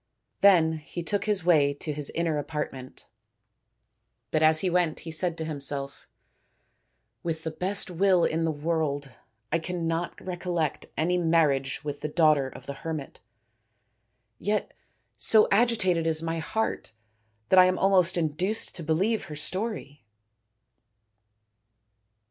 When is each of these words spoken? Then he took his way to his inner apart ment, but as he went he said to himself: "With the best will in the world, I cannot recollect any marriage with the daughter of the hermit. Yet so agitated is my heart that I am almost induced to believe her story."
Then 0.39 0.79
he 0.79 1.03
took 1.03 1.25
his 1.25 1.45
way 1.45 1.75
to 1.75 1.93
his 1.93 2.09
inner 2.15 2.39
apart 2.39 2.73
ment, 2.73 3.05
but 4.31 4.41
as 4.41 4.61
he 4.61 4.67
went 4.67 5.01
he 5.01 5.11
said 5.11 5.37
to 5.37 5.45
himself: 5.45 6.07
"With 7.21 7.43
the 7.43 7.51
best 7.51 7.91
will 7.91 8.25
in 8.25 8.43
the 8.43 8.51
world, 8.51 9.11
I 9.51 9.59
cannot 9.59 10.19
recollect 10.19 10.87
any 10.97 11.19
marriage 11.19 11.83
with 11.83 12.01
the 12.01 12.07
daughter 12.07 12.49
of 12.49 12.65
the 12.65 12.73
hermit. 12.81 13.19
Yet 14.39 14.73
so 15.17 15.47
agitated 15.51 16.07
is 16.07 16.23
my 16.23 16.39
heart 16.39 16.93
that 17.49 17.59
I 17.59 17.65
am 17.65 17.77
almost 17.77 18.17
induced 18.17 18.73
to 18.77 18.83
believe 18.83 19.25
her 19.25 19.35
story." 19.35 20.03